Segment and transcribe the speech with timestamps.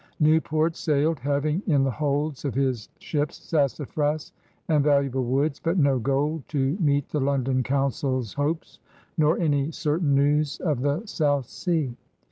[0.19, 4.33] Newport sailed, having in the holds of his ships sassafras
[4.67, 8.79] and valuable woods but no gold to meet the London Council's hopes,
[9.15, 11.95] nor any certain news of the South Sea.